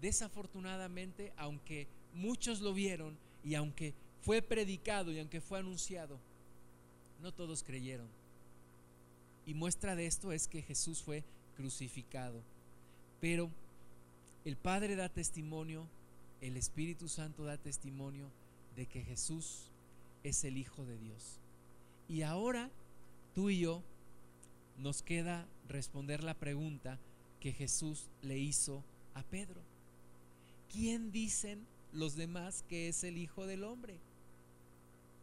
[0.00, 3.92] Desafortunadamente, aunque muchos lo vieron y aunque
[4.22, 6.18] fue predicado y aunque fue anunciado,
[7.20, 8.19] no todos creyeron.
[9.50, 11.24] Y muestra de esto es que Jesús fue
[11.56, 12.40] crucificado.
[13.20, 13.50] Pero
[14.44, 15.88] el Padre da testimonio,
[16.40, 18.30] el Espíritu Santo da testimonio
[18.76, 19.72] de que Jesús
[20.22, 21.40] es el Hijo de Dios.
[22.08, 22.70] Y ahora
[23.34, 23.82] tú y yo
[24.78, 27.00] nos queda responder la pregunta
[27.40, 28.84] que Jesús le hizo
[29.14, 29.60] a Pedro.
[30.70, 33.98] ¿Quién dicen los demás que es el Hijo del Hombre?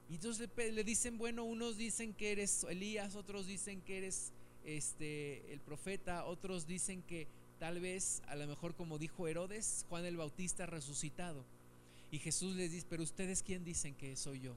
[0.09, 4.31] Y entonces le dicen, bueno, unos dicen que eres Elías, otros dicen que eres
[4.63, 7.27] este el profeta, otros dicen que
[7.59, 11.43] tal vez a lo mejor como dijo Herodes, Juan el Bautista resucitado.
[12.09, 14.55] Y Jesús les dice, pero ustedes quién dicen que soy yo?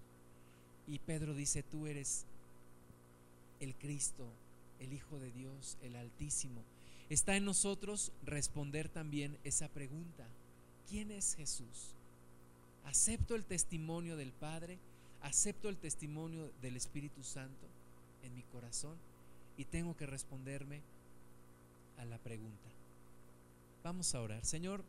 [0.86, 2.26] Y Pedro dice, tú eres
[3.59, 4.26] el Cristo,
[4.78, 6.62] el Hijo de Dios, el Altísimo.
[7.09, 10.26] Está en nosotros responder también esa pregunta.
[10.88, 11.94] ¿Quién es Jesús?
[12.84, 14.78] ¿Acepto el testimonio del Padre?
[15.23, 17.66] ¿Acepto el testimonio del Espíritu Santo
[18.23, 18.97] en mi corazón?
[19.57, 20.81] Y tengo que responderme
[21.99, 22.68] a la pregunta.
[23.85, 24.45] Vamos a orar.
[24.45, 24.83] Señor,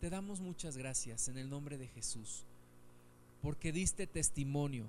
[0.00, 2.44] te damos muchas gracias en el nombre de Jesús,
[3.42, 4.86] porque diste testimonio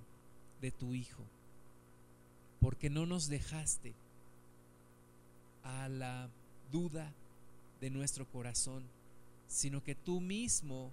[0.62, 1.24] de tu Hijo,
[2.60, 3.94] porque no nos dejaste
[5.64, 6.30] a la
[6.72, 7.12] duda
[7.82, 8.84] de nuestro corazón,
[9.48, 10.92] sino que tú mismo,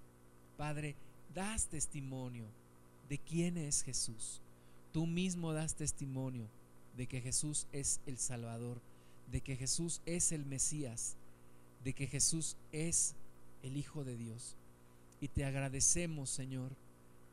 [0.57, 0.95] Padre,
[1.33, 2.45] das testimonio
[3.09, 4.41] de quién es Jesús.
[4.91, 6.47] Tú mismo das testimonio
[6.97, 8.79] de que Jesús es el Salvador,
[9.31, 11.15] de que Jesús es el Mesías,
[11.83, 13.15] de que Jesús es
[13.63, 14.55] el Hijo de Dios.
[15.21, 16.71] Y te agradecemos, Señor,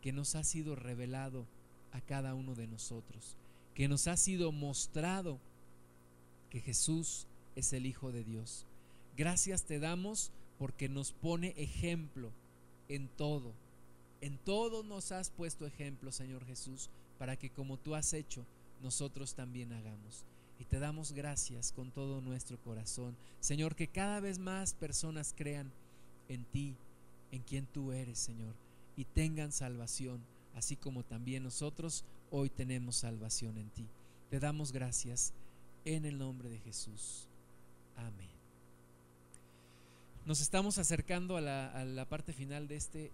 [0.01, 1.47] que nos ha sido revelado
[1.93, 3.37] a cada uno de nosotros,
[3.75, 5.39] que nos ha sido mostrado
[6.51, 8.67] que Jesús es el Hijo de Dios.
[9.17, 12.31] Gracias te damos porque nos pone ejemplo
[12.89, 13.53] en todo.
[14.23, 18.47] En todo nos has puesto ejemplo, Señor Jesús, para que como tú has hecho,
[18.81, 20.25] nosotros también hagamos.
[20.61, 23.17] Y te damos gracias con todo nuestro corazón.
[23.41, 25.73] Señor, que cada vez más personas crean
[26.29, 26.77] en ti,
[27.33, 28.55] en quien tú eres, Señor,
[28.97, 30.23] y tengan salvación,
[30.55, 33.89] así como también nosotros hoy tenemos salvación en ti.
[34.31, 35.33] Te damos gracias
[35.85, 37.27] en el nombre de Jesús.
[37.97, 38.31] Amén.
[40.25, 43.11] Nos estamos acercando a la, a la parte final de este